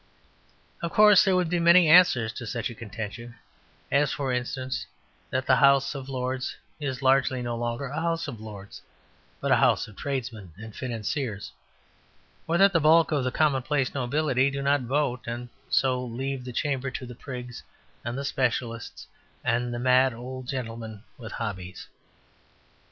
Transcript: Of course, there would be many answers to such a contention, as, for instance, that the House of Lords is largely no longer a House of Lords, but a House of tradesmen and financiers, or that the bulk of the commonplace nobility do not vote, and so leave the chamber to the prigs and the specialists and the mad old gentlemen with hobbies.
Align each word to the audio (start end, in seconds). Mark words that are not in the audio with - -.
Of 0.81 0.91
course, 0.93 1.23
there 1.23 1.35
would 1.35 1.47
be 1.51 1.59
many 1.59 1.87
answers 1.87 2.33
to 2.33 2.47
such 2.47 2.71
a 2.71 2.73
contention, 2.73 3.35
as, 3.91 4.11
for 4.11 4.33
instance, 4.33 4.87
that 5.29 5.45
the 5.45 5.57
House 5.57 5.93
of 5.93 6.09
Lords 6.09 6.55
is 6.79 7.03
largely 7.03 7.43
no 7.43 7.55
longer 7.55 7.85
a 7.85 8.01
House 8.01 8.27
of 8.27 8.41
Lords, 8.41 8.81
but 9.39 9.51
a 9.51 9.57
House 9.57 9.87
of 9.87 9.95
tradesmen 9.95 10.53
and 10.57 10.75
financiers, 10.75 11.51
or 12.47 12.57
that 12.57 12.73
the 12.73 12.79
bulk 12.79 13.11
of 13.11 13.23
the 13.23 13.29
commonplace 13.31 13.93
nobility 13.93 14.49
do 14.49 14.63
not 14.63 14.81
vote, 14.81 15.27
and 15.27 15.49
so 15.69 16.03
leave 16.03 16.45
the 16.45 16.51
chamber 16.51 16.89
to 16.89 17.05
the 17.05 17.13
prigs 17.13 17.61
and 18.03 18.17
the 18.17 18.25
specialists 18.25 19.05
and 19.45 19.71
the 19.71 19.77
mad 19.77 20.15
old 20.15 20.47
gentlemen 20.47 21.03
with 21.19 21.33
hobbies. 21.33 21.87